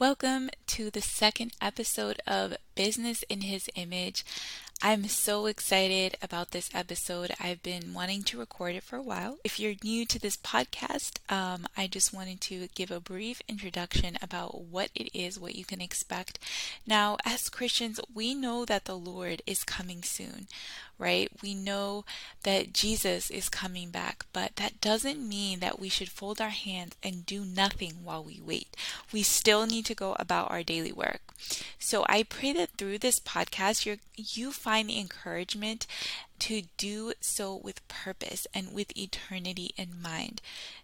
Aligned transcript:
Welcome 0.00 0.48
to 0.68 0.90
the 0.90 1.02
second 1.02 1.52
episode 1.60 2.22
of 2.26 2.56
Business 2.74 3.22
in 3.24 3.42
His 3.42 3.68
Image. 3.74 4.24
I'm 4.82 5.08
so 5.08 5.44
excited 5.44 6.16
about 6.22 6.52
this 6.52 6.70
episode. 6.72 7.32
I've 7.38 7.62
been 7.62 7.92
wanting 7.92 8.22
to 8.22 8.38
record 8.38 8.74
it 8.74 8.82
for 8.82 8.96
a 8.96 9.02
while. 9.02 9.36
If 9.44 9.60
you're 9.60 9.74
new 9.84 10.06
to 10.06 10.18
this 10.18 10.38
podcast, 10.38 11.18
um, 11.30 11.66
I 11.76 11.86
just 11.86 12.14
wanted 12.14 12.40
to 12.42 12.68
give 12.74 12.90
a 12.90 12.98
brief 12.98 13.42
introduction 13.46 14.16
about 14.22 14.62
what 14.62 14.88
it 14.94 15.14
is, 15.14 15.38
what 15.38 15.54
you 15.54 15.66
can 15.66 15.82
expect. 15.82 16.38
Now, 16.86 17.18
as 17.26 17.50
Christians, 17.50 18.00
we 18.14 18.34
know 18.34 18.64
that 18.64 18.86
the 18.86 18.96
Lord 18.96 19.42
is 19.46 19.64
coming 19.64 20.02
soon, 20.02 20.46
right? 20.98 21.30
We 21.42 21.54
know 21.54 22.06
that 22.44 22.72
Jesus 22.72 23.30
is 23.30 23.50
coming 23.50 23.90
back, 23.90 24.24
but 24.32 24.56
that 24.56 24.80
doesn't 24.80 25.28
mean 25.28 25.60
that 25.60 25.78
we 25.78 25.90
should 25.90 26.08
fold 26.08 26.40
our 26.40 26.48
hands 26.48 26.96
and 27.02 27.26
do 27.26 27.44
nothing 27.44 27.96
while 28.02 28.24
we 28.24 28.40
wait. 28.42 28.74
We 29.12 29.24
still 29.24 29.66
need 29.66 29.84
to 29.86 29.94
go 29.94 30.16
about 30.18 30.50
our 30.50 30.62
daily 30.62 30.92
work. 30.92 31.20
So 31.78 32.04
I 32.08 32.22
pray 32.22 32.52
that 32.52 32.70
through 32.76 32.98
this 32.98 33.18
podcast, 33.18 33.86
you 33.86 33.96
you 34.14 34.52
find 34.52 34.69
the 34.78 34.98
encouragement 34.98 35.86
to 36.40 36.62
do 36.76 37.12
so 37.20 37.54
with 37.54 37.86
purpose 37.88 38.46
and 38.54 38.72
with 38.72 38.96
eternity 38.96 39.72
in 39.76 40.00
mind. 40.00 40.40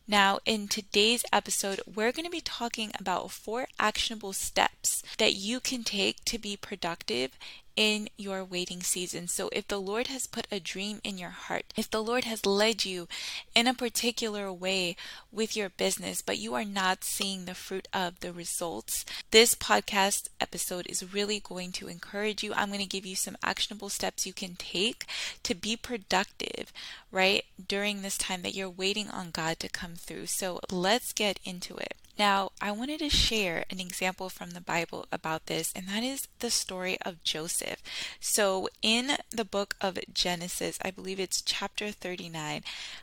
Now, 0.07 0.39
in 0.45 0.69
today's 0.69 1.25
episode, 1.33 1.81
we're 1.87 2.13
going 2.13 2.25
to 2.25 2.31
be 2.31 2.41
talking 2.41 2.93
about 2.99 3.31
four 3.31 3.69
actionable 3.79 4.33
steps 4.33 5.03
that 5.19 5.35
you 5.35 5.61
can 5.61 5.83
take 5.85 6.25
to 6.27 6.39
be 6.39 6.57
productive 6.57 7.31
in 7.77 8.09
your 8.17 8.43
waiting 8.43 8.83
season. 8.83 9.29
So, 9.29 9.51
if 9.53 9.69
the 9.69 9.81
Lord 9.81 10.07
has 10.07 10.27
put 10.27 10.47
a 10.51 10.59
dream 10.59 11.01
in 11.05 11.19
your 11.19 11.31
heart, 11.31 11.65
if 11.77 11.91
the 11.91 12.03
Lord 12.03 12.25
has 12.25 12.47
led 12.47 12.85
you 12.85 13.07
in 13.55 13.67
a 13.67 13.75
particular 13.75 14.53
way 14.53 14.97
with 15.31 15.57
your 15.57 15.69
business, 15.69 16.23
but 16.23 16.39
you 16.39 16.55
are 16.55 16.65
not 16.65 17.05
seeing 17.05 17.45
the 17.45 17.55
fruit 17.55 17.87
of 17.93 18.21
the 18.21 18.33
results, 18.33 19.05
this 19.31 19.55
podcast 19.55 20.29
episode 20.41 20.87
is 20.87 21.13
really 21.15 21.41
going 21.41 21.73
to 21.73 21.89
encourage 21.89 22.43
you. 22.43 22.55
I'm 22.55 22.69
going 22.69 22.81
to 22.81 22.87
give 22.87 23.07
you 23.07 23.17
some 23.17 23.37
actionable 23.43 23.91
steps 23.91 24.27
you 24.27 24.33
can 24.33 24.57
take 24.57 25.05
to 25.43 25.55
be 25.55 25.77
productive, 25.77 26.73
right, 27.13 27.45
during 27.69 28.01
this 28.01 28.17
time 28.17 28.43
that 28.43 28.55
you're 28.55 28.71
waiting 28.71 29.11
on 29.11 29.31
God 29.31 29.59
to 29.61 29.69
come 29.69 29.95
through. 29.97 30.27
So, 30.27 30.61
let's 30.71 31.13
get 31.13 31.39
into 31.45 31.77
it. 31.77 31.95
Now, 32.19 32.53
I 32.61 32.73
wanted 32.73 33.01
to 33.01 33.11
share 33.11 33.65
an 33.69 33.79
example 33.79 34.31
from 34.31 34.53
the 34.53 34.61
Bible 34.61 35.07
about 35.13 35.47
this, 35.47 35.73
and 35.77 35.87
that 35.89 36.03
is 36.03 36.29
the 36.39 36.51
story 36.51 36.97
of 37.03 37.23
Joseph. 37.23 37.83
So, 38.21 38.69
in 38.81 39.19
the 39.31 39.45
book 39.45 39.77
of 39.81 39.99
Genesis, 40.13 40.79
I 40.83 40.91
believe 40.91 41.21
it's 41.21 41.43
chapter 41.43 41.91
39, 41.91 42.63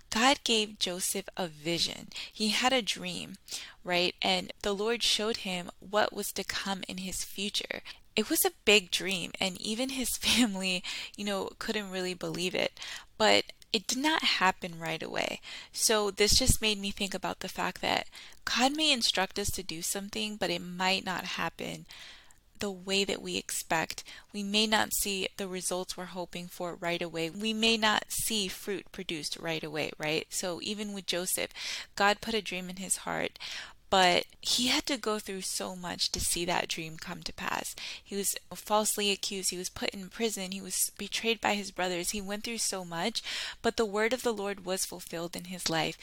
God 0.10 0.40
gave 0.44 0.80
Joseph 0.80 1.30
a 1.38 1.48
vision. 1.48 2.10
He 2.32 2.50
had 2.50 2.74
a 2.74 2.82
dream, 2.82 3.36
right? 3.84 4.16
And 4.22 4.52
the 4.64 4.74
Lord 4.74 5.04
showed 5.04 5.38
him 5.38 5.70
what 5.80 6.14
was 6.14 6.32
to 6.34 6.44
come 6.44 6.84
in 6.88 6.98
his 6.98 7.24
future 7.24 7.82
it 8.16 8.30
was 8.30 8.46
a 8.46 8.52
big 8.64 8.92
dream 8.92 9.32
and 9.40 9.60
even 9.60 9.90
his 9.90 10.18
family 10.22 10.84
you 11.18 11.26
know 11.26 11.50
couldn't 11.60 11.90
really 11.90 12.14
believe 12.14 12.54
it 12.54 12.80
but 13.18 13.46
it 13.74 13.88
did 13.88 13.98
not 13.98 14.24
happen 14.24 14.80
right 14.80 15.02
away. 15.02 15.42
So 15.72 16.12
this 16.12 16.38
just 16.38 16.62
made 16.62 16.80
me 16.80 16.92
think 16.92 17.14
about 17.14 17.40
the 17.40 17.50
fact 17.50 17.82
that 17.82 18.08
God 18.46 18.78
may 18.78 18.92
instruct 18.92 19.40
us 19.40 19.50
to 19.52 19.64
do 19.64 19.82
something, 19.82 20.36
but 20.36 20.52
it 20.52 20.62
might 20.62 21.04
not 21.04 21.26
happen 21.26 21.86
the 22.60 22.72
way 22.72 23.04
that 23.04 23.22
we 23.22 23.36
expect. 23.36 24.04
We 24.32 24.42
may 24.42 24.68
not 24.68 24.94
see 24.94 25.28
the 25.36 25.50
results 25.50 25.98
we're 25.98 26.06
hoping 26.06 26.48
for 26.48 26.76
right 26.76 27.02
away. 27.02 27.30
We 27.30 27.52
may 27.52 27.76
not 27.76 28.06
see 28.08 28.48
fruit 28.48 28.86
produced 28.94 29.38
right 29.38 29.64
away, 29.64 29.92
right? 29.98 30.28
So 30.30 30.60
even 30.62 30.94
with 30.94 31.06
Joseph, 31.06 31.52
God 31.96 32.22
put 32.22 32.34
a 32.34 32.42
dream 32.42 32.70
in 32.70 32.78
his 32.78 32.98
heart, 32.98 33.38
but 33.94 34.26
he 34.42 34.70
had 34.70 34.88
to 34.88 34.98
go 34.98 35.20
through 35.20 35.42
so 35.42 35.76
much 35.76 36.12
to 36.12 36.20
see 36.20 36.46
that 36.46 36.68
dream 36.68 36.98
come 36.98 37.22
to 37.22 37.32
pass. 37.32 37.76
He 38.04 38.16
was 38.16 38.36
falsely 38.56 39.12
accused, 39.12 39.52
he 39.52 39.58
was 39.58 39.70
put 39.70 39.92
in 39.92 40.10
prison, 40.10 40.52
he 40.52 40.62
was 40.62 40.92
betrayed 40.98 41.40
by 41.40 41.54
his 41.54 41.70
brothers. 41.70 42.10
He 42.10 42.20
went 42.20 42.44
through 42.44 42.58
so 42.58 42.84
much, 42.84 43.22
but 43.62 43.78
the 43.78 43.86
word 43.86 44.12
of 44.12 44.24
the 44.24 44.34
Lord 44.34 44.66
was 44.66 44.84
fulfilled 44.84 45.36
in 45.36 45.44
his 45.44 45.70
life. 45.70 45.96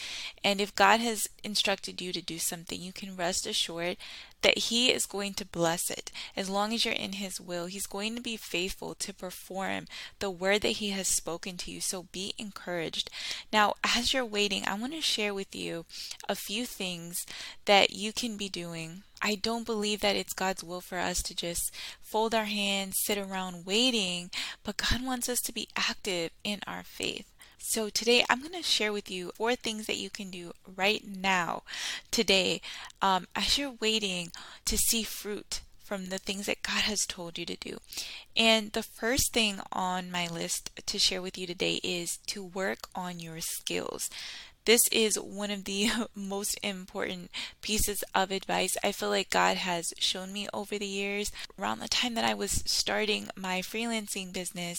And 0.44 0.60
if 0.60 0.72
God 0.76 1.00
has 1.00 1.28
instructed 1.42 2.00
you 2.00 2.12
to 2.12 2.22
do 2.22 2.38
something, 2.38 2.80
you 2.80 2.92
can 2.92 3.16
rest 3.16 3.44
assured 3.44 3.96
that 4.42 4.58
He 4.58 4.90
is 4.90 5.06
going 5.06 5.34
to 5.34 5.44
bless 5.44 5.90
it. 5.90 6.10
As 6.36 6.48
long 6.48 6.72
as 6.72 6.84
you're 6.84 6.94
in 6.94 7.14
His 7.14 7.40
will, 7.40 7.66
He's 7.66 7.86
going 7.86 8.16
to 8.16 8.22
be 8.22 8.36
faithful 8.36 8.94
to 8.94 9.14
perform 9.14 9.86
the 10.18 10.30
word 10.30 10.62
that 10.62 10.78
He 10.78 10.90
has 10.90 11.08
spoken 11.08 11.56
to 11.58 11.70
you. 11.70 11.80
So 11.80 12.06
be 12.12 12.34
encouraged. 12.38 13.10
Now, 13.52 13.74
as 13.84 14.12
you're 14.12 14.24
waiting, 14.24 14.64
I 14.66 14.74
want 14.74 14.92
to 14.94 15.00
share 15.00 15.34
with 15.34 15.54
you 15.54 15.84
a 16.28 16.34
few 16.34 16.66
things 16.66 17.26
that 17.64 17.90
you 17.90 18.12
can 18.12 18.36
be 18.36 18.48
doing. 18.48 19.02
I 19.22 19.34
don't 19.34 19.66
believe 19.66 20.00
that 20.00 20.16
it's 20.16 20.32
God's 20.32 20.64
will 20.64 20.80
for 20.80 20.98
us 20.98 21.22
to 21.24 21.34
just 21.34 21.74
fold 22.00 22.34
our 22.34 22.46
hands, 22.46 22.96
sit 23.04 23.18
around 23.18 23.66
waiting, 23.66 24.30
but 24.64 24.78
God 24.78 25.04
wants 25.04 25.28
us 25.28 25.40
to 25.42 25.52
be 25.52 25.68
active 25.76 26.30
in 26.42 26.60
our 26.66 26.82
faith. 26.82 27.26
So, 27.62 27.90
today 27.90 28.24
I'm 28.28 28.40
going 28.40 28.54
to 28.54 28.62
share 28.62 28.90
with 28.90 29.10
you 29.10 29.32
four 29.36 29.54
things 29.54 29.86
that 29.86 29.98
you 29.98 30.08
can 30.08 30.30
do 30.30 30.52
right 30.76 31.06
now, 31.06 31.62
today, 32.10 32.62
um, 33.02 33.28
as 33.36 33.58
you're 33.58 33.74
waiting 33.80 34.32
to 34.64 34.78
see 34.78 35.02
fruit 35.02 35.60
from 35.84 36.06
the 36.06 36.16
things 36.16 36.46
that 36.46 36.62
God 36.62 36.82
has 36.84 37.04
told 37.04 37.36
you 37.36 37.44
to 37.44 37.56
do. 37.56 37.76
And 38.34 38.72
the 38.72 38.82
first 38.82 39.34
thing 39.34 39.60
on 39.70 40.10
my 40.10 40.26
list 40.26 40.70
to 40.86 40.98
share 40.98 41.20
with 41.20 41.36
you 41.36 41.46
today 41.46 41.80
is 41.84 42.18
to 42.28 42.42
work 42.42 42.88
on 42.94 43.20
your 43.20 43.40
skills. 43.40 44.08
This 44.64 44.80
is 44.90 45.16
one 45.16 45.50
of 45.50 45.64
the 45.64 45.90
most 46.14 46.58
important 46.62 47.30
pieces 47.60 48.02
of 48.14 48.30
advice 48.30 48.74
I 48.82 48.90
feel 48.90 49.10
like 49.10 49.28
God 49.28 49.58
has 49.58 49.84
shown 49.98 50.32
me 50.32 50.48
over 50.54 50.78
the 50.78 50.86
years. 50.86 51.30
Around 51.58 51.80
the 51.80 51.88
time 51.88 52.14
that 52.14 52.24
I 52.24 52.32
was 52.32 52.62
starting 52.64 53.28
my 53.36 53.60
freelancing 53.60 54.32
business, 54.32 54.78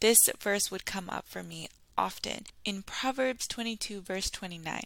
this 0.00 0.18
verse 0.40 0.70
would 0.70 0.84
come 0.84 1.08
up 1.08 1.24
for 1.28 1.44
me 1.44 1.68
often. 1.98 2.46
In 2.64 2.82
Proverbs 2.82 3.46
22, 3.48 4.00
verse 4.00 4.30
29, 4.30 4.84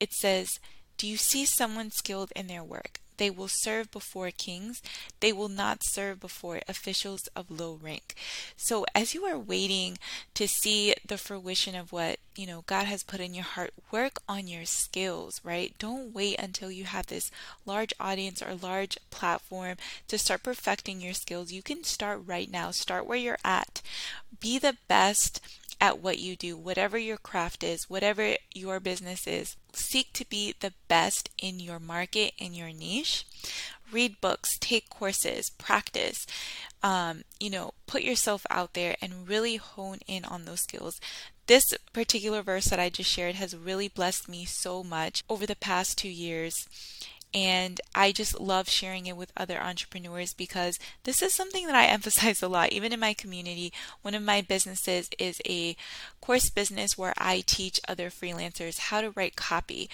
it 0.00 0.12
says, 0.12 0.58
Do 0.96 1.06
you 1.06 1.16
see 1.16 1.44
someone 1.44 1.90
skilled 1.90 2.32
in 2.34 2.46
their 2.48 2.64
work? 2.64 3.00
They 3.16 3.30
will 3.30 3.48
serve 3.48 3.90
before 3.90 4.30
kings. 4.30 4.82
They 5.20 5.32
will 5.32 5.48
not 5.48 5.78
serve 5.82 6.20
before 6.20 6.60
officials 6.68 7.28
of 7.34 7.50
low 7.50 7.78
rank. 7.82 8.14
So 8.56 8.84
as 8.94 9.14
you 9.14 9.24
are 9.24 9.38
waiting 9.38 9.98
to 10.34 10.46
see 10.46 10.94
the 11.06 11.18
fruition 11.18 11.74
of 11.74 11.92
what, 11.92 12.18
you 12.34 12.46
know, 12.46 12.64
God 12.66 12.86
has 12.86 13.02
put 13.02 13.20
in 13.20 13.34
your 13.34 13.44
heart, 13.44 13.72
work 13.90 14.18
on 14.28 14.46
your 14.46 14.66
skills, 14.66 15.40
right? 15.42 15.74
Don't 15.78 16.12
wait 16.12 16.38
until 16.38 16.70
you 16.70 16.84
have 16.84 17.06
this 17.06 17.30
large 17.64 17.94
audience 17.98 18.42
or 18.42 18.54
large 18.54 18.98
platform 19.10 19.76
to 20.08 20.18
start 20.18 20.42
perfecting 20.42 21.00
your 21.00 21.14
skills. 21.14 21.52
You 21.52 21.62
can 21.62 21.84
start 21.84 22.20
right 22.26 22.50
now. 22.50 22.70
Start 22.70 23.06
where 23.06 23.18
you're 23.18 23.38
at. 23.44 23.80
Be 24.38 24.58
the 24.58 24.76
best 24.88 25.40
at 25.80 26.00
what 26.00 26.18
you 26.18 26.36
do, 26.36 26.56
whatever 26.56 26.98
your 26.98 27.16
craft 27.16 27.62
is, 27.62 27.88
whatever 27.90 28.36
your 28.54 28.80
business 28.80 29.26
is. 29.26 29.56
Seek 29.72 30.12
to 30.14 30.28
be 30.28 30.54
the 30.60 30.72
best 30.88 31.28
in 31.38 31.60
your 31.60 31.78
market, 31.78 32.32
in 32.38 32.54
your 32.54 32.72
niche. 32.72 33.26
Read 33.92 34.20
books, 34.20 34.58
take 34.58 34.88
courses, 34.88 35.50
practice. 35.58 36.26
Um, 36.82 37.22
you 37.38 37.50
know, 37.50 37.74
put 37.86 38.02
yourself 38.02 38.46
out 38.50 38.74
there 38.74 38.96
and 39.00 39.28
really 39.28 39.56
hone 39.56 39.98
in 40.06 40.24
on 40.24 40.44
those 40.44 40.60
skills. 40.60 41.00
This 41.46 41.64
particular 41.92 42.42
verse 42.42 42.66
that 42.66 42.80
I 42.80 42.88
just 42.88 43.10
shared 43.10 43.36
has 43.36 43.56
really 43.56 43.86
blessed 43.86 44.28
me 44.28 44.44
so 44.44 44.82
much 44.82 45.22
over 45.28 45.46
the 45.46 45.54
past 45.54 45.96
two 45.96 46.08
years 46.08 46.66
and 47.34 47.80
I 47.94 48.12
just 48.12 48.40
love 48.40 48.68
sharing 48.68 49.06
it 49.06 49.16
with 49.16 49.32
other 49.36 49.60
entrepreneurs 49.60 50.32
because 50.32 50.78
this 51.04 51.22
is 51.22 51.34
something 51.34 51.66
that 51.66 51.74
I 51.74 51.86
emphasize 51.96 52.42
a 52.42 52.48
lot, 52.48 52.72
even 52.72 52.92
in 52.92 53.00
my 53.00 53.14
community. 53.14 53.72
One 54.02 54.14
of 54.14 54.22
my 54.22 54.40
businesses 54.40 55.10
is 55.18 55.40
a 55.46 55.76
course 56.20 56.50
business 56.50 56.96
where 56.96 57.14
I 57.18 57.42
teach 57.46 57.80
other 57.86 58.10
freelancers 58.10 58.78
how 58.78 59.00
to 59.00 59.10
write 59.10 59.36
copy 59.36 59.88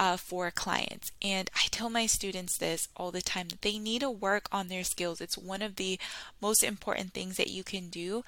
uh, 0.00 0.16
for 0.16 0.50
clients. 0.50 1.12
And 1.20 1.50
I 1.54 1.66
tell 1.70 1.90
my 1.90 2.06
students 2.06 2.56
this 2.56 2.88
all 2.96 3.10
the 3.10 3.20
time 3.20 3.48
that 3.48 3.60
they 3.60 3.78
need 3.78 4.00
to 4.00 4.10
work 4.10 4.48
on 4.50 4.68
their 4.68 4.82
skills. 4.82 5.20
It's 5.20 5.36
one 5.36 5.60
of 5.60 5.76
the 5.76 5.98
most 6.40 6.62
important 6.62 7.12
things 7.12 7.36
that 7.36 7.50
you 7.50 7.62
can 7.62 7.88
do 7.88 8.24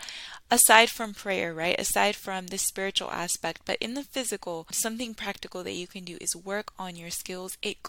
aside 0.51 0.91
from 0.91 1.15
prayer, 1.15 1.55
right? 1.55 1.79
Aside 1.81 2.15
from 2.15 2.49
the 2.49 2.59
spiritual 2.59 3.11
aspect, 3.11 3.63
but 3.65 3.79
in 3.81 3.95
the 3.95 4.03
physical, 4.03 4.67
something 4.71 5.15
practical 5.15 5.65
that 5.65 5.73
you 5.73 5.87
can 5.87 6.05
do 6.05 6.19
is 6.21 6.37
work 6.37 6.73
on 6.79 6.95
your 6.95 7.09
skills. 7.09 7.57
It 7.63 7.83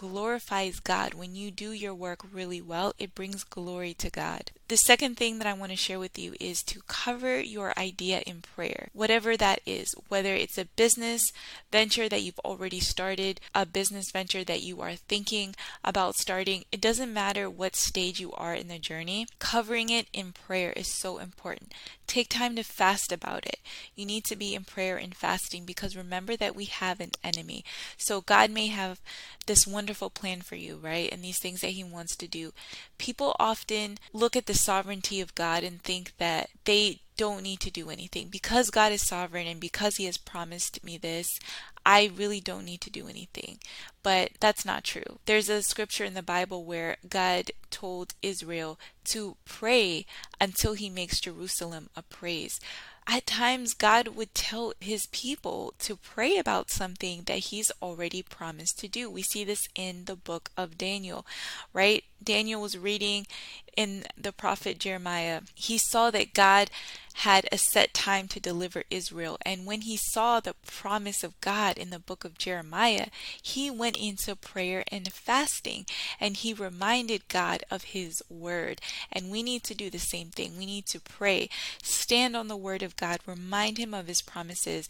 glorifies 0.54 0.80
God. 0.82 1.16
When 1.16 1.34
you 1.34 1.50
do 1.50 1.72
your 1.72 1.96
work 1.96 2.20
really 2.32 2.62
well, 2.62 2.94
it 3.00 3.16
brings 3.16 3.44
glory 3.44 3.96
to 3.96 4.12
God. 4.12 4.52
The 4.74 4.78
second 4.78 5.18
thing 5.18 5.38
that 5.38 5.46
I 5.46 5.54
want 5.54 5.72
to 5.72 5.78
share 5.78 6.00
with 6.00 6.18
you 6.18 6.34
is 6.40 6.64
to 6.64 6.82
cover 6.88 7.40
your 7.40 7.78
idea 7.78 8.24
in 8.26 8.42
prayer, 8.42 8.90
whatever 8.92 9.38
that 9.38 9.60
is, 9.68 9.94
whether 10.08 10.34
it's 10.34 10.58
a 10.58 10.66
business 10.66 11.32
venture 11.72 12.10
that 12.10 12.24
you've 12.24 12.40
already 12.40 12.80
started, 12.80 13.40
a 13.54 13.68
business 13.68 14.10
venture 14.10 14.44
that 14.44 14.64
you 14.64 14.82
are 14.82 14.96
thinking 14.96 15.54
about 15.84 16.16
starting. 16.16 16.64
It 16.72 16.82
doesn't 16.82 17.14
matter 17.14 17.52
what 17.52 17.76
stage 17.76 18.20
you 18.20 18.32
are 18.32 18.56
in 18.56 18.68
the 18.68 18.80
journey, 18.80 19.28
covering 19.38 19.92
it 19.92 20.08
in 20.12 20.32
prayer 20.32 20.74
is 20.76 20.92
so 20.92 21.20
important. 21.20 21.72
Take 22.08 22.30
time 22.30 22.56
to 22.56 22.64
fast 22.64 23.12
about 23.12 23.46
it. 23.46 23.60
You 23.96 24.06
need 24.08 24.24
to 24.26 24.36
be 24.36 24.56
in 24.56 24.64
prayer 24.64 24.98
and 24.98 25.16
fasting 25.16 25.66
because 25.66 25.96
remember 25.96 26.36
that 26.36 26.56
we 26.56 26.66
have 26.66 27.00
an 27.00 27.12
enemy. 27.24 27.64
So 27.98 28.22
God 28.22 28.50
may 28.50 28.68
have 28.68 29.00
this 29.46 29.68
wonderful 29.68 30.10
plan 30.10 30.42
for 30.42 30.56
you, 30.56 30.78
right? 30.78 31.12
And 31.12 31.24
these 31.24 31.40
things 31.40 31.62
that 31.62 31.72
He 31.72 31.84
wants 31.84 32.16
to 32.18 32.28
do. 32.28 32.54
People 32.98 33.36
often 33.40 33.98
look 34.12 34.36
at 34.36 34.46
the 34.46 34.54
sovereignty 34.64 35.22
of 35.22 35.36
God 35.36 35.64
and 35.64 35.82
think 35.82 36.14
that 36.18 36.50
they 36.66 37.02
don't 37.18 37.44
need 37.44 37.60
to 37.62 37.72
do 37.72 37.90
anything. 37.90 38.30
Because 38.30 38.70
God 38.70 38.92
is 38.92 39.06
sovereign 39.06 39.48
and 39.48 39.60
because 39.60 39.98
He 39.98 40.06
has 40.06 40.18
promised 40.18 40.84
me 40.84 40.98
this, 40.98 41.40
I 41.86 42.12
really 42.16 42.40
don't 42.40 42.66
need 42.66 42.82
to 42.82 42.90
do 42.90 43.08
anything. 43.08 43.60
But 44.02 44.32
that's 44.40 44.66
not 44.66 44.84
true. 44.84 45.20
There's 45.26 45.50
a 45.50 45.62
scripture 45.62 46.06
in 46.06 46.14
the 46.14 46.24
Bible 46.24 46.64
where 46.64 46.98
God 47.08 47.52
told 47.70 48.14
Israel 48.22 48.80
to 49.06 49.38
pray 49.46 50.06
until 50.40 50.74
He 50.74 50.90
makes 50.90 51.20
Jerusalem 51.20 51.90
a 51.96 52.02
praise 52.02 52.60
at 53.08 53.26
times 53.26 53.74
God 53.74 54.10
would 54.10 54.34
tell 54.34 54.74
his 54.80 55.08
people 55.08 55.74
to 55.80 55.96
pray 55.96 56.38
about 56.38 56.70
something 56.70 57.24
that 57.26 57.40
he's 57.40 57.72
already 57.82 58.22
promised 58.22 58.80
to 58.80 58.88
do. 58.88 59.10
We 59.10 59.22
see 59.22 59.44
this 59.44 59.68
in 59.76 60.06
the 60.06 60.16
book 60.16 60.50
of 60.56 60.78
Daniel, 60.78 61.26
right? 61.74 62.04
Daniel 62.24 62.62
was 62.62 62.78
reading 62.78 63.28
in 63.76 64.04
the 64.20 64.32
prophet 64.32 64.80
Jeremiah. 64.80 65.42
He 65.56 65.78
saw 65.78 66.12
that 66.12 66.34
God 66.34 66.70
had 67.18 67.48
a 67.52 67.58
set 67.58 67.94
time 67.94 68.28
to 68.28 68.40
deliver 68.40 68.84
Israel. 68.90 69.38
And 69.46 69.66
when 69.66 69.82
he 69.82 69.98
saw 69.98 70.40
the 70.40 70.56
promise 70.66 71.24
of 71.24 71.40
God 71.42 71.78
in 71.78 71.90
the 71.90 72.00
book 72.00 72.26
of 72.26 72.38
Jeremiah, 72.38 73.08
he 73.42 73.70
went 73.70 73.98
into 73.98 74.36
prayer 74.36 74.84
and 74.88 75.12
fasting 75.12 75.86
and 76.20 76.38
he 76.38 76.54
reminded 76.54 77.28
God 77.28 77.64
of 77.70 77.84
his 77.86 78.22
word. 78.30 78.82
And 79.12 79.30
we 79.30 79.44
need 79.44 79.64
to 79.66 79.76
do 79.76 79.90
the 79.90 80.00
same 80.00 80.30
thing. 80.30 80.58
We 80.58 80.66
need 80.66 80.88
to 80.88 81.00
pray, 81.00 81.50
stand 81.84 82.36
on 82.36 82.48
the 82.48 82.58
word 82.58 82.82
of 82.82 82.96
God, 82.96 83.20
remind 83.26 83.78
him 83.78 83.94
of 83.94 84.08
his 84.08 84.22
promises, 84.22 84.90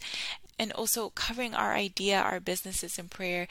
and 0.58 0.72
also 0.72 1.10
covering 1.10 1.54
our 1.54 1.74
idea, 1.74 2.18
our 2.18 2.40
businesses 2.40 2.98
in 2.98 3.08
prayer 3.08 3.48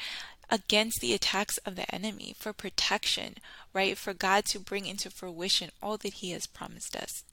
against 0.50 1.00
the 1.02 1.14
attacks 1.14 1.58
of 1.60 1.76
the 1.76 1.94
enemy 1.94 2.36
for 2.38 2.54
protection, 2.54 3.36
right? 3.74 3.98
For 3.98 4.14
God 4.14 4.46
to 4.46 4.60
bring 4.60 4.86
into 4.86 5.10
fruition 5.10 5.72
all 5.82 5.98
that 5.98 6.16
He 6.16 6.32
has 6.32 6.48
promised 6.48 6.96
us. 6.96 7.24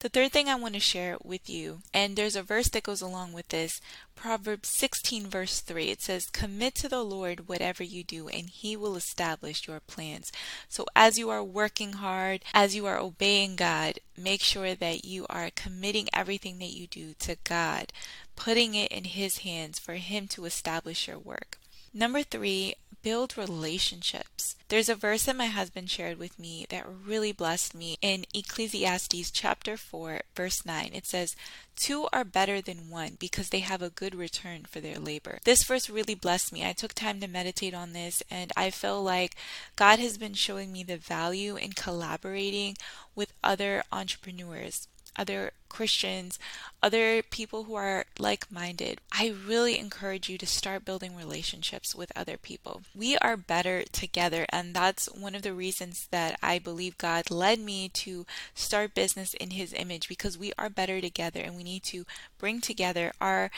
The 0.00 0.08
third 0.08 0.32
thing 0.32 0.48
I 0.48 0.54
want 0.54 0.74
to 0.74 0.80
share 0.80 1.16
with 1.22 1.48
you, 1.50 1.82
and 1.92 2.16
there's 2.16 2.34
a 2.34 2.42
verse 2.42 2.68
that 2.70 2.82
goes 2.82 3.02
along 3.02 3.34
with 3.34 3.48
this 3.48 3.80
Proverbs 4.16 4.68
16, 4.70 5.28
verse 5.28 5.60
3. 5.60 5.90
It 5.90 6.00
says, 6.00 6.30
Commit 6.30 6.74
to 6.76 6.88
the 6.88 7.04
Lord 7.04 7.48
whatever 7.48 7.84
you 7.84 8.02
do, 8.02 8.26
and 8.28 8.48
He 8.48 8.76
will 8.76 8.96
establish 8.96 9.68
your 9.68 9.80
plans. 9.80 10.32
So, 10.68 10.86
as 10.96 11.18
you 11.18 11.28
are 11.30 11.44
working 11.44 11.92
hard, 11.92 12.42
as 12.54 12.74
you 12.74 12.86
are 12.86 12.98
obeying 12.98 13.56
God, 13.56 14.00
make 14.16 14.40
sure 14.40 14.74
that 14.74 15.04
you 15.04 15.26
are 15.28 15.50
committing 15.54 16.08
everything 16.12 16.58
that 16.58 16.74
you 16.74 16.86
do 16.86 17.14
to 17.20 17.36
God, 17.44 17.92
putting 18.36 18.74
it 18.74 18.90
in 18.90 19.04
His 19.04 19.38
hands 19.38 19.78
for 19.78 19.94
Him 19.94 20.26
to 20.28 20.46
establish 20.46 21.06
your 21.06 21.18
work. 21.18 21.58
Number 21.92 22.22
three, 22.22 22.74
build 23.02 23.36
relationships. 23.36 24.54
There's 24.68 24.88
a 24.88 24.94
verse 24.94 25.24
that 25.24 25.34
my 25.34 25.46
husband 25.46 25.90
shared 25.90 26.18
with 26.18 26.38
me 26.38 26.66
that 26.70 26.86
really 26.88 27.32
blessed 27.32 27.74
me 27.74 27.98
in 28.00 28.26
Ecclesiastes 28.32 29.32
chapter 29.32 29.76
4, 29.76 30.20
verse 30.36 30.64
9. 30.64 30.90
It 30.92 31.06
says, 31.06 31.34
Two 31.74 32.06
are 32.12 32.24
better 32.24 32.60
than 32.60 32.90
one 32.90 33.16
because 33.18 33.48
they 33.48 33.60
have 33.60 33.82
a 33.82 33.90
good 33.90 34.14
return 34.14 34.66
for 34.70 34.80
their 34.80 34.98
labor. 34.98 35.40
This 35.44 35.64
verse 35.64 35.90
really 35.90 36.14
blessed 36.14 36.52
me. 36.52 36.64
I 36.64 36.72
took 36.72 36.94
time 36.94 37.18
to 37.20 37.26
meditate 37.26 37.74
on 37.74 37.92
this 37.92 38.22
and 38.30 38.52
I 38.56 38.70
feel 38.70 39.02
like 39.02 39.34
God 39.74 39.98
has 39.98 40.16
been 40.18 40.34
showing 40.34 40.70
me 40.70 40.84
the 40.84 40.96
value 40.98 41.56
in 41.56 41.72
collaborating 41.72 42.76
with 43.16 43.32
other 43.42 43.82
entrepreneurs 43.90 44.86
other 45.20 45.52
Christians, 45.68 46.38
other 46.82 47.22
people 47.22 47.64
who 47.64 47.74
are 47.74 48.06
like 48.18 48.50
minded, 48.50 49.00
I 49.12 49.34
really 49.46 49.78
encourage 49.78 50.30
you 50.30 50.38
to 50.38 50.46
start 50.46 50.84
building 50.84 51.14
relationships 51.14 51.94
with 51.94 52.10
other 52.16 52.38
people. 52.38 52.82
We 52.94 53.18
are 53.18 53.36
better 53.36 53.84
together, 53.92 54.46
and 54.48 54.74
that's 54.74 55.06
one 55.12 55.34
of 55.34 55.42
the 55.42 55.52
reasons 55.52 56.08
that 56.10 56.38
I 56.42 56.58
believe 56.58 56.96
God 56.98 57.30
led 57.30 57.60
me 57.60 57.90
to 57.90 58.24
start 58.54 58.94
business 58.94 59.34
in 59.34 59.50
His 59.50 59.74
image 59.74 60.08
because 60.08 60.38
we 60.38 60.52
are 60.58 60.70
better 60.70 61.00
together 61.02 61.40
and 61.40 61.54
we 61.54 61.64
need 61.64 61.82
to 61.84 62.06
bring 62.38 62.62
together 62.62 63.12
our 63.20 63.50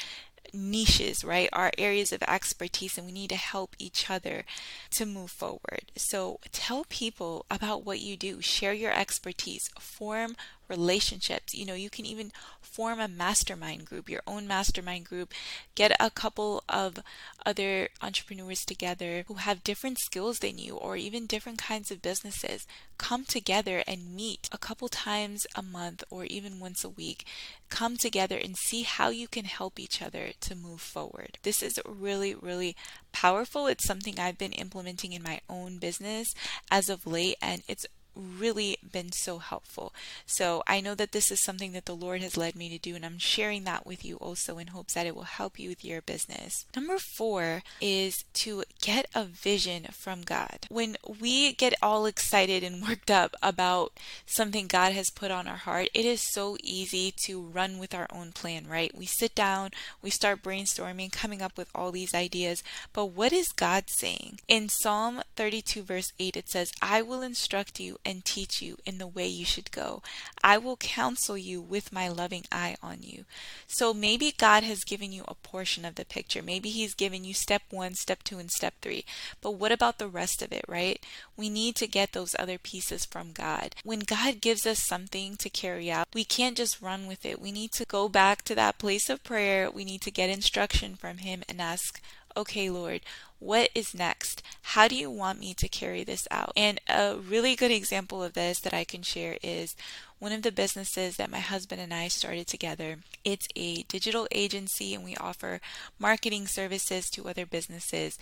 niches, 0.53 1.25
right? 1.25 1.49
Our 1.53 1.71
areas 1.79 2.13
of 2.13 2.23
expertise, 2.25 2.99
and 2.99 3.07
we 3.07 3.13
need 3.13 3.31
to 3.31 3.37
help 3.37 3.77
each 3.79 4.11
other 4.11 4.45
to 4.91 5.07
move 5.07 5.31
forward. 5.31 5.93
So 5.97 6.41
tell 6.51 6.85
people 6.89 7.47
about 7.51 7.85
what 7.85 8.01
you 8.01 8.17
do, 8.17 8.41
share 8.41 8.73
your 8.73 8.93
expertise, 8.93 9.71
form 9.79 10.37
relationships. 10.69 11.55
You 11.55 11.67
know, 11.67 11.75
you 11.75 11.91
can 11.91 12.07
even 12.07 12.33
form 12.61 13.01
a 13.01 13.09
mastermind 13.09 13.85
group, 13.85 14.09
your 14.09 14.23
own 14.27 14.47
mastermind 14.47 15.05
group, 15.05 15.33
get 15.75 15.95
a 16.01 16.11
couple 16.11 16.65
of 16.69 16.99
other 17.45 17.89
entrepreneurs 18.01 18.65
together 18.65 19.25
who 19.29 19.35
have 19.35 19.65
different 19.65 19.99
skills 19.99 20.39
than 20.39 20.59
you 20.59 20.77
or 20.77 20.97
even 20.97 21.27
different 21.27 21.59
kinds 21.59 21.91
of 21.91 22.01
businesses. 22.03 22.67
Come 22.97 23.25
together 23.25 23.83
and 23.87 24.15
meet 24.15 24.49
a 24.53 24.59
couple 24.59 24.89
times 24.89 25.47
a 25.55 25.63
month 25.63 26.05
or 26.09 26.25
even 26.25 26.61
once 26.61 26.85
a 26.85 26.89
week. 26.89 27.27
Come 27.69 27.97
together 27.97 28.37
and 28.37 28.57
see 28.57 28.83
how 28.83 29.09
you 29.11 29.29
can 29.29 29.45
help 29.45 29.79
each 29.79 30.01
other 30.01 30.31
to 30.41 30.55
move 30.55 30.81
forward. 30.81 31.39
This 31.43 31.63
is 31.63 31.79
really, 31.87 32.35
really 32.35 32.77
powerful. 33.13 33.67
It's 33.67 33.87
something 33.87 34.19
I've 34.19 34.39
been 34.39 34.53
implementing 34.53 35.13
in 35.13 35.23
my 35.23 35.41
own 35.49 35.79
business 35.79 36.35
as 36.71 36.89
of 36.89 37.07
late, 37.07 37.37
and 37.43 37.63
it's 37.69 37.87
really 38.15 38.79
been 38.93 39.13
so 39.13 39.39
helpful. 39.39 39.93
So 40.27 40.63
I 40.67 40.81
know 40.81 40.95
that 40.95 41.13
this 41.13 41.31
is 41.31 41.43
something 41.43 41.73
that 41.73 41.87
the 41.87 41.97
Lord 41.97 42.23
has 42.23 42.37
led 42.37 42.55
me 42.55 42.69
to 42.69 42.79
do, 42.79 42.95
and 42.95 43.05
I'm 43.05 43.19
sharing 43.19 43.65
that 43.65 43.87
with 43.87 44.05
you 44.05 44.17
also 44.17 44.59
in 44.59 44.69
hopes 44.69 44.95
that 44.95 45.07
it 45.07 45.15
will 45.15 45.23
help 45.23 45.59
you 45.59 45.69
with 45.69 45.85
your 45.85 46.03
business. 46.03 46.67
Number 46.75 46.99
four 46.99 47.63
is 47.81 48.25
to 48.35 48.65
get 48.81 49.07
a 49.15 49.25
vision 49.25 49.87
from 49.93 50.23
God. 50.23 50.67
When 50.69 50.97
we 51.21 51.53
get 51.53 51.75
all 51.83 52.07
excited 52.07 52.63
and 52.63 52.83
worked 52.89 53.11
up 53.11 53.35
about 53.43 53.93
something 54.27 54.67
God 54.67 54.93
has 54.93 55.11
put 55.11 55.31
on 55.31 55.49
our 55.49 55.57
heart, 55.57 55.89
it 55.95 56.05
is 56.05 56.21
so 56.21 56.57
easy 56.63 57.13
to 57.25 57.41
run 57.41 57.79
with 57.79 57.95
our 57.95 58.07
own 58.11 58.33
plan, 58.33 58.67
right? 58.69 58.97
We 58.97 59.07
sit 59.07 59.35
down, 59.35 59.71
we 60.03 60.11
start 60.11 60.43
brainstorming, 60.43 61.13
coming 61.13 61.43
up 61.43 61.57
with 61.57 61.69
all 61.75 61.93
these 61.93 62.15
ideas, 62.15 62.63
but 62.93 63.07
what 63.07 63.33
is 63.33 63.53
God 63.53 63.85
saying? 63.89 64.41
In 64.49 64.69
Psalm 64.69 65.23
32, 65.37 65.83
verse 65.83 66.13
8, 66.19 66.37
it 66.37 66.49
says, 66.49 66.73
I 66.81 67.03
will 67.03 67.23
instruct 67.23 67.81
you 67.81 67.99
and 68.05 68.25
teach 68.25 68.61
you 68.61 68.77
in 68.85 68.99
the 68.99 69.07
way 69.07 69.27
you 69.27 69.45
should 69.45 69.71
go. 69.71 70.03
I 70.43 70.59
will 70.59 70.77
counsel 70.77 71.39
you 71.39 71.61
with 71.61 71.93
my 71.93 72.09
loving 72.09 72.45
eye 72.51 72.77
on 72.83 72.99
you. 73.03 73.25
So 73.67 73.95
maybe 73.95 74.35
God 74.37 74.63
has 74.63 74.85
given 74.85 75.13
you 75.13 75.25
a 75.29 75.35
portion 75.35 75.85
of 75.85 75.95
the 75.95 76.05
picture. 76.05 76.43
Maybe 76.43 76.71
He's 76.71 76.95
given 76.95 77.25
you 77.25 77.35
step 77.35 77.63
one, 77.71 77.95
step 77.95 78.23
two, 78.23 78.39
and 78.39 78.51
step 78.51 78.75
three. 78.81 79.05
But 79.41 79.53
what 79.53 79.73
about 79.73 79.99
the 79.99 80.09
rest 80.09 80.43
of 80.43 80.53
it, 80.53 80.65
right? 80.69 81.05
We 81.37 81.49
need 81.49 81.77
to 81.77 81.87
get 81.87 82.13
those 82.13 82.37
other 82.39 82.59
pieces 82.59 83.05
from 83.05 83.33
God. 83.33 83.75
When 83.85 84.01
God 84.01 84.41
gives 84.41 84.67
us 84.67 84.79
something 84.79 85.37
to 85.37 85.51
carry 85.51 85.91
out, 85.91 86.09
we 86.15 86.25
can't 86.25 86.57
just 86.57 86.83
run 86.83 87.07
with 87.07 87.25
it. 87.25 87.41
We 87.41 87.53
need 87.53 87.73
to 87.73 87.85
go 87.85 88.09
back 88.09 88.43
to 88.43 88.55
that 88.55 88.79
place 88.79 89.09
of 89.09 89.25
prayer. 89.25 89.71
We 89.71 89.85
need 89.85 90.03
to 90.03 90.11
get 90.11 90.31
instruction 90.31 90.95
from 90.97 91.19
Him 91.19 91.43
and 91.49 91.61
ask, 91.61 92.01
okay, 92.37 92.71
Lord, 92.71 93.01
what 93.39 93.71
is 93.75 93.95
next? 93.95 94.43
How 94.63 94.87
do 94.87 94.95
you 94.95 95.11
want 95.11 95.41
me 95.41 95.53
to 95.55 95.69
carry 95.69 96.05
this 96.05 96.29
out? 96.31 96.53
And 96.57 96.81
a 96.89 97.17
really 97.17 97.57
good 97.57 97.73
example 97.73 98.23
of 98.23 98.35
this 98.35 98.61
that 98.61 98.73
I 98.73 98.85
can 98.85 99.03
share 99.03 99.37
is 99.43 99.75
one 100.21 100.31
of 100.31 100.43
the 100.43 100.53
businesses 100.53 101.17
that 101.17 101.33
my 101.33 101.41
husband 101.41 101.81
and 101.81 101.93
I 101.93 102.07
started 102.07 102.47
together. 102.47 102.99
It's 103.25 103.49
a 103.57 103.83
digital 103.83 104.29
agency 104.31 104.95
and 104.95 105.03
we 105.03 105.17
offer 105.17 105.61
marketing 105.99 106.47
services 106.47 107.11
to 107.11 107.29
other 107.29 107.45
businesses. 107.45 108.17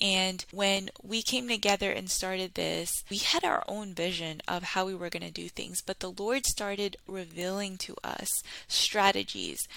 And 0.00 0.44
when 0.50 0.90
we 1.00 1.22
came 1.22 1.46
together 1.46 1.92
and 1.92 2.10
started 2.10 2.54
this, 2.54 3.04
we 3.08 3.18
had 3.18 3.44
our 3.44 3.62
own 3.68 3.94
vision 3.94 4.42
of 4.48 4.64
how 4.64 4.86
we 4.86 4.96
were 4.96 5.08
going 5.08 5.22
to 5.22 5.30
do 5.30 5.48
things, 5.48 5.80
but 5.80 6.00
the 6.00 6.10
Lord 6.10 6.44
started 6.44 6.96
revealing 7.06 7.76
to 7.78 7.94
us 8.02 8.42
strategies, 8.66 9.68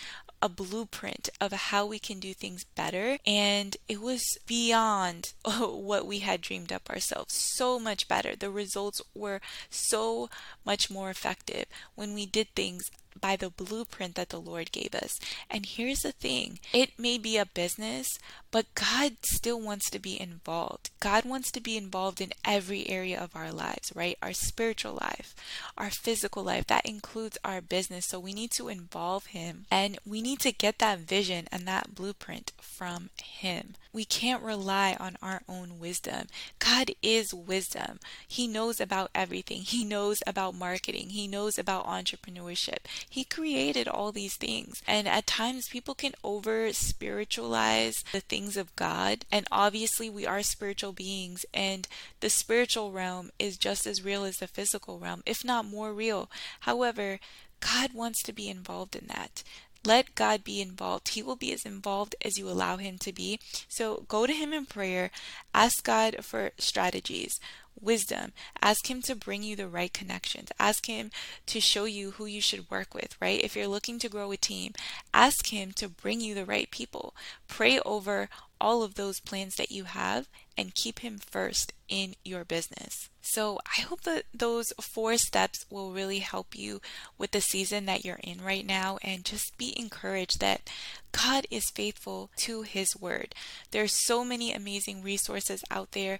a 0.41 0.49
blueprint 0.49 1.29
of 1.41 1.51
how 1.51 1.85
we 1.85 1.99
can 1.99 2.19
do 2.19 2.33
things 2.33 2.63
better. 2.63 3.17
And 3.25 3.75
it 3.87 4.01
was 4.01 4.23
beyond 4.47 5.33
what 5.59 6.05
we 6.05 6.19
had 6.19 6.41
dreamed 6.41 6.71
up 6.71 6.89
ourselves. 6.89 7.33
So 7.33 7.79
much 7.79 8.07
better. 8.07 8.35
The 8.35 8.49
results 8.49 9.01
were 9.13 9.41
so 9.69 10.29
much 10.65 10.89
more 10.89 11.09
effective 11.09 11.65
when 11.95 12.13
we 12.13 12.25
did 12.25 12.53
things 12.55 12.89
by 13.19 13.35
the 13.35 13.49
blueprint 13.49 14.15
that 14.15 14.29
the 14.29 14.39
Lord 14.39 14.71
gave 14.71 14.95
us. 14.95 15.19
And 15.49 15.65
here's 15.65 16.01
the 16.01 16.11
thing 16.11 16.59
it 16.73 16.97
may 16.97 17.17
be 17.17 17.37
a 17.37 17.45
business, 17.45 18.19
but 18.51 18.73
God 18.75 19.17
still 19.23 19.59
wants 19.59 19.89
to 19.91 19.99
be 19.99 20.19
involved. 20.19 20.89
God 20.99 21.25
wants 21.25 21.51
to 21.51 21.61
be 21.61 21.77
involved 21.77 22.21
in 22.21 22.33
every 22.43 22.89
area 22.89 23.19
of 23.19 23.35
our 23.35 23.51
lives, 23.51 23.91
right? 23.95 24.17
Our 24.21 24.33
spiritual 24.33 24.97
life, 24.99 25.35
our 25.77 25.89
physical 25.89 26.43
life, 26.43 26.67
that 26.67 26.85
includes 26.85 27.37
our 27.43 27.61
business. 27.61 28.07
So 28.07 28.19
we 28.19 28.33
need 28.33 28.51
to 28.51 28.69
involve 28.69 29.27
Him 29.27 29.65
and 29.69 29.97
we 30.05 30.21
need 30.21 30.39
to 30.41 30.51
get 30.51 30.79
that 30.79 30.99
vision 30.99 31.47
and 31.51 31.67
that 31.67 31.95
blueprint 31.95 32.51
from 32.59 33.09
Him. 33.21 33.75
We 33.91 34.05
can't 34.05 34.43
rely 34.43 34.95
on 34.99 35.17
our 35.21 35.41
own 35.49 35.79
wisdom. 35.79 36.27
God 36.59 36.91
is 37.01 37.33
wisdom. 37.33 37.99
He 38.27 38.47
knows 38.47 38.79
about 38.79 39.09
everything. 39.15 39.61
He 39.61 39.83
knows 39.83 40.21
about 40.27 40.53
marketing. 40.53 41.09
He 41.09 41.27
knows 41.27 41.57
about 41.57 41.87
entrepreneurship. 41.87 42.79
He 43.07 43.23
created 43.23 43.87
all 43.87 44.11
these 44.11 44.35
things. 44.35 44.81
And 44.87 45.07
at 45.07 45.27
times 45.27 45.69
people 45.69 45.95
can 45.95 46.13
over 46.23 46.73
spiritualize 46.73 48.03
the 48.11 48.21
things 48.21 48.57
of 48.57 48.75
God. 48.75 49.25
And 49.31 49.47
obviously 49.51 50.09
we 50.09 50.25
are 50.25 50.41
spiritual 50.41 50.93
beings 50.93 51.45
and 51.53 51.87
the 52.19 52.29
spiritual 52.29 52.91
realm 52.91 53.31
is 53.37 53.57
just 53.57 53.85
as 53.85 54.03
real 54.03 54.23
as 54.23 54.37
the 54.37 54.47
physical 54.47 54.99
realm, 54.99 55.23
if 55.25 55.43
not 55.43 55.65
more 55.65 55.93
real. 55.93 56.29
However, 56.61 57.19
God 57.59 57.93
wants 57.93 58.23
to 58.23 58.33
be 58.33 58.49
involved 58.49 58.95
in 58.95 59.07
that. 59.07 59.43
Let 59.85 60.15
God 60.15 60.43
be 60.43 60.61
involved. 60.61 61.09
He 61.09 61.23
will 61.23 61.37
be 61.37 61.53
as 61.53 61.65
involved 61.65 62.15
as 62.23 62.37
you 62.37 62.49
allow 62.49 62.77
Him 62.77 62.97
to 62.99 63.13
be. 63.13 63.39
So 63.69 64.05
go 64.07 64.27
to 64.27 64.33
Him 64.33 64.51
in 64.51 64.65
prayer. 64.65 65.09
Ask 65.53 65.85
God 65.85 66.17
for 66.23 66.51
strategies, 66.57 67.39
wisdom. 67.81 68.33
Ask 68.61 68.89
Him 68.89 69.01
to 69.03 69.15
bring 69.15 69.43
you 69.43 69.55
the 69.55 69.67
right 69.67 69.93
connections. 69.93 70.49
Ask 70.59 70.87
Him 70.87 71.11
to 71.47 71.59
show 71.59 71.85
you 71.85 72.11
who 72.11 72.25
you 72.25 72.41
should 72.41 72.69
work 72.69 72.93
with, 72.93 73.15
right? 73.21 73.41
If 73.43 73.55
you're 73.55 73.67
looking 73.67 73.99
to 73.99 74.09
grow 74.09 74.31
a 74.31 74.37
team, 74.37 74.73
ask 75.13 75.47
Him 75.47 75.71
to 75.73 75.89
bring 75.89 76.21
you 76.21 76.35
the 76.35 76.45
right 76.45 76.69
people. 76.71 77.15
Pray 77.47 77.79
over 77.81 78.29
all 78.59 78.83
of 78.83 78.95
those 78.95 79.19
plans 79.19 79.55
that 79.55 79.71
you 79.71 79.85
have 79.85 80.27
and 80.57 80.75
keep 80.75 80.99
Him 80.99 81.17
first 81.17 81.73
in 81.87 82.15
your 82.23 82.43
business. 82.43 83.09
So, 83.21 83.59
I 83.77 83.81
hope 83.81 84.01
that 84.01 84.23
those 84.33 84.73
four 84.81 85.17
steps 85.17 85.65
will 85.69 85.91
really 85.91 86.19
help 86.19 86.57
you 86.57 86.81
with 87.17 87.31
the 87.31 87.41
season 87.41 87.85
that 87.85 88.03
you're 88.03 88.19
in 88.23 88.41
right 88.41 88.65
now 88.65 88.97
and 89.03 89.23
just 89.23 89.57
be 89.57 89.73
encouraged 89.79 90.39
that 90.39 90.69
God 91.11 91.45
is 91.49 91.69
faithful 91.69 92.29
to 92.37 92.63
His 92.63 92.95
word. 92.95 93.35
There's 93.71 93.93
so 93.93 94.23
many 94.23 94.51
amazing 94.51 95.03
resources 95.03 95.63
out 95.69 95.91
there. 95.91 96.19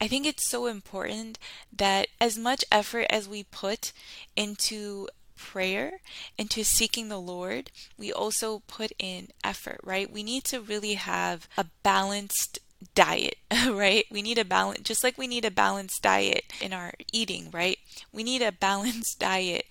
I 0.00 0.08
think 0.08 0.26
it's 0.26 0.48
so 0.48 0.66
important 0.66 1.38
that 1.74 2.08
as 2.20 2.38
much 2.38 2.64
effort 2.70 3.06
as 3.10 3.28
we 3.28 3.44
put 3.44 3.92
into 4.34 5.08
prayer, 5.36 6.00
into 6.36 6.64
seeking 6.64 7.08
the 7.08 7.20
Lord, 7.20 7.70
we 7.98 8.12
also 8.12 8.62
put 8.66 8.92
in 8.98 9.28
effort, 9.44 9.80
right? 9.82 10.10
We 10.10 10.22
need 10.22 10.44
to 10.44 10.60
really 10.60 10.94
have 10.94 11.48
a 11.56 11.66
balanced 11.82 12.58
diet, 12.94 13.36
right? 13.68 14.06
We 14.10 14.22
need 14.22 14.38
a 14.38 14.44
balance, 14.44 14.80
just 14.80 15.04
like 15.04 15.18
we 15.18 15.26
need 15.26 15.44
a 15.44 15.50
balanced 15.50 16.02
diet 16.02 16.44
in 16.60 16.72
our 16.72 16.92
eating, 17.12 17.50
right? 17.52 17.78
We 18.12 18.22
need 18.22 18.42
a 18.42 18.52
balanced 18.52 19.18
diet 19.20 19.66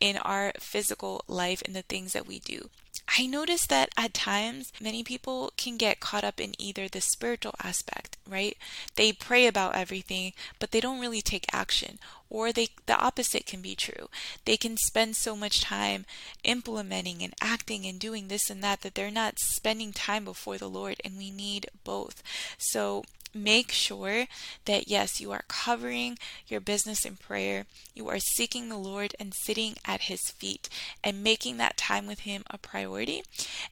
in 0.00 0.16
our 0.18 0.52
physical 0.58 1.24
life 1.28 1.62
and 1.64 1.74
the 1.74 1.82
things 1.82 2.12
that 2.12 2.26
we 2.26 2.38
do. 2.38 2.70
I 3.18 3.26
notice 3.26 3.66
that 3.66 3.90
at 3.96 4.14
times 4.14 4.72
many 4.80 5.02
people 5.02 5.52
can 5.56 5.76
get 5.76 5.98
caught 5.98 6.22
up 6.22 6.40
in 6.40 6.54
either 6.60 6.86
the 6.86 7.00
spiritual 7.00 7.54
aspect, 7.62 8.16
right? 8.28 8.56
They 8.94 9.12
pray 9.12 9.46
about 9.46 9.74
everything, 9.74 10.32
but 10.60 10.70
they 10.70 10.80
don't 10.80 11.00
really 11.00 11.20
take 11.20 11.46
action. 11.52 11.98
Or 12.28 12.52
they 12.52 12.68
the 12.86 12.96
opposite 12.96 13.46
can 13.46 13.60
be 13.60 13.74
true. 13.74 14.08
They 14.44 14.56
can 14.56 14.76
spend 14.76 15.16
so 15.16 15.34
much 15.34 15.60
time 15.60 16.06
implementing 16.44 17.22
and 17.22 17.34
acting 17.40 17.84
and 17.84 17.98
doing 17.98 18.28
this 18.28 18.48
and 18.48 18.62
that 18.62 18.82
that 18.82 18.94
they're 18.94 19.10
not 19.10 19.40
spending 19.40 19.92
time 19.92 20.24
before 20.24 20.56
the 20.56 20.70
Lord 20.70 21.00
and 21.04 21.18
we 21.18 21.32
need 21.32 21.66
both. 21.82 22.22
So 22.58 23.04
make 23.34 23.70
sure 23.70 24.26
that 24.64 24.88
yes, 24.88 25.20
you 25.20 25.32
are 25.32 25.44
covering 25.48 26.18
your 26.48 26.60
business 26.60 27.04
in 27.04 27.16
prayer. 27.16 27.66
You 27.94 28.08
are 28.08 28.18
seeking 28.18 28.68
the 28.68 28.76
Lord 28.76 29.14
and 29.18 29.32
sitting 29.34 29.76
at 29.84 30.02
His 30.02 30.20
feet 30.30 30.68
and 31.02 31.22
making 31.22 31.56
that 31.56 31.76
time 31.76 32.06
with 32.06 32.20
Him 32.20 32.44
a 32.50 32.58
priority. 32.58 33.22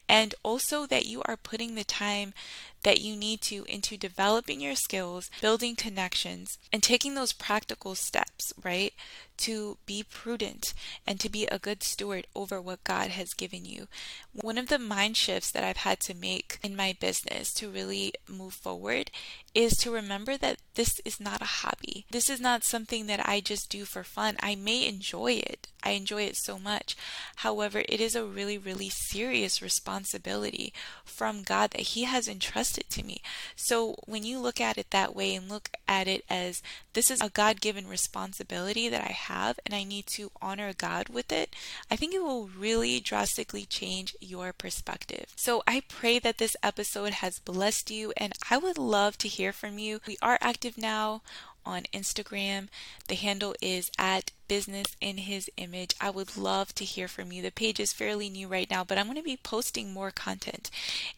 And 0.07 0.35
also 0.43 0.85
that 0.85 1.05
you 1.05 1.21
are 1.25 1.37
putting 1.37 1.75
the 1.75 1.83
time 1.83 2.33
that 2.83 3.01
you 3.01 3.15
need 3.15 3.41
to 3.41 3.65
into 3.65 3.97
developing 3.97 4.61
your 4.61 4.75
skills, 4.75 5.29
building 5.41 5.75
connections, 5.75 6.57
and 6.71 6.81
taking 6.81 7.15
those 7.15 7.33
practical 7.33 7.95
steps, 7.95 8.53
right? 8.63 8.93
To 9.37 9.77
be 9.85 10.03
prudent 10.03 10.73
and 11.05 11.19
to 11.19 11.29
be 11.29 11.45
a 11.45 11.59
good 11.59 11.83
steward 11.83 12.27
over 12.35 12.61
what 12.61 12.83
God 12.83 13.09
has 13.09 13.33
given 13.33 13.65
you. 13.65 13.87
One 14.33 14.57
of 14.57 14.67
the 14.67 14.79
mind 14.79 15.17
shifts 15.17 15.51
that 15.51 15.63
I've 15.63 15.77
had 15.77 15.99
to 16.01 16.13
make 16.13 16.59
in 16.63 16.75
my 16.75 16.95
business 16.99 17.53
to 17.55 17.69
really 17.69 18.13
move 18.27 18.53
forward 18.53 19.11
is 19.53 19.73
to 19.77 19.91
remember 19.91 20.37
that 20.37 20.59
this 20.75 20.99
is 21.05 21.19
not 21.19 21.41
a 21.41 21.45
hobby. 21.45 22.05
This 22.11 22.29
is 22.29 22.39
not 22.39 22.63
something 22.63 23.07
that 23.07 23.27
I 23.27 23.39
just 23.39 23.69
do 23.69 23.85
for 23.85 24.03
fun. 24.03 24.37
I 24.41 24.55
may 24.55 24.87
enjoy 24.87 25.33
it. 25.33 25.67
I 25.83 25.91
enjoy 25.91 26.23
it 26.23 26.35
so 26.35 26.59
much. 26.59 26.97
However, 27.37 27.83
it 27.87 28.01
is 28.01 28.15
a 28.15 28.25
really, 28.25 28.57
really 28.57 28.89
serious 28.89 29.61
responsibility 29.61 30.73
from 31.05 31.43
God 31.43 31.71
that 31.71 31.81
He 31.81 32.03
has 32.03 32.27
entrusted 32.27 32.89
to 32.91 33.03
me. 33.03 33.21
So 33.55 33.95
when 34.05 34.23
you 34.23 34.39
look 34.39 34.59
at 34.59 34.77
it 34.77 34.91
that 34.91 35.15
way 35.15 35.35
and 35.35 35.49
look 35.49 35.69
at 35.87 36.07
it 36.07 36.25
as 36.29 36.61
this 36.93 37.09
is 37.09 37.21
a 37.21 37.29
God 37.29 37.61
given 37.61 37.87
responsibility 37.87 38.89
that 38.89 39.03
I 39.03 39.13
have 39.13 39.59
and 39.65 39.73
I 39.73 39.83
need 39.83 40.05
to 40.07 40.31
honor 40.41 40.73
God 40.73 41.07
with 41.09 41.31
it, 41.31 41.55
I 41.89 41.95
think 41.95 42.13
it 42.13 42.23
will 42.23 42.47
really 42.47 42.99
drastically 42.99 43.65
change 43.65 44.15
your 44.19 44.51
perspective. 44.51 45.27
So 45.35 45.63
I 45.65 45.81
pray 45.87 46.19
that 46.19 46.39
this 46.39 46.57
episode 46.61 47.13
has 47.13 47.39
blessed 47.39 47.89
you 47.89 48.11
and 48.17 48.33
I 48.49 48.57
would 48.57 48.77
love 48.77 49.17
to 49.19 49.27
hear 49.29 49.53
from 49.53 49.79
you. 49.79 50.01
We 50.05 50.17
are 50.21 50.37
active 50.59 50.77
now 50.77 51.21
on 51.65 51.83
Instagram. 51.93 52.67
The 53.07 53.15
handle 53.15 53.55
is 53.61 53.89
at 53.97 54.31
business 54.49 54.87
in 54.99 55.19
his 55.19 55.49
image. 55.55 55.95
I 56.01 56.09
would 56.09 56.35
love 56.35 56.75
to 56.75 56.83
hear 56.83 57.07
from 57.07 57.31
you. 57.31 57.41
The 57.41 57.49
page 57.49 57.79
is 57.79 57.93
fairly 57.93 58.29
new 58.29 58.49
right 58.49 58.69
now, 58.69 58.83
but 58.83 58.97
I'm 58.97 59.05
going 59.05 59.15
to 59.15 59.23
be 59.23 59.39
posting 59.41 59.93
more 59.93 60.11
content 60.11 60.69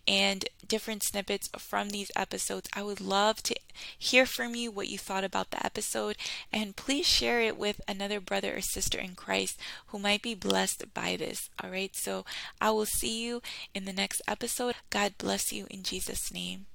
and 0.07 0.45
different 0.67 1.01
snippets 1.01 1.49
from 1.57 1.89
these 1.89 2.11
episodes. 2.15 2.69
I 2.75 2.83
would 2.83 3.01
love 3.01 3.41
to 3.43 3.55
hear 3.97 4.27
from 4.27 4.53
you 4.53 4.69
what 4.69 4.89
you 4.89 4.99
thought 4.99 5.23
about 5.23 5.49
the 5.49 5.65
episode 5.65 6.17
and 6.53 6.75
please 6.75 7.07
share 7.07 7.41
it 7.41 7.57
with 7.57 7.81
another 7.87 8.19
brother 8.19 8.57
or 8.57 8.61
sister 8.61 8.99
in 8.99 9.15
Christ 9.15 9.59
who 9.87 9.97
might 9.97 10.21
be 10.21 10.35
blessed 10.35 10.93
by 10.93 11.15
this. 11.15 11.49
All 11.63 11.71
right, 11.71 11.95
so 11.95 12.25
I 12.59 12.69
will 12.69 12.85
see 12.85 13.25
you 13.25 13.41
in 13.73 13.85
the 13.85 13.93
next 13.93 14.21
episode. 14.27 14.75
God 14.91 15.13
bless 15.17 15.51
you 15.51 15.65
in 15.71 15.81
Jesus' 15.81 16.31
name. 16.31 16.67